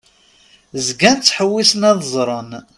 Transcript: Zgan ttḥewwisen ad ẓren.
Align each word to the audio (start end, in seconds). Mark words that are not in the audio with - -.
Zgan 0.85 1.17
ttḥewwisen 1.19 1.87
ad 1.89 1.99
ẓren. 2.13 2.51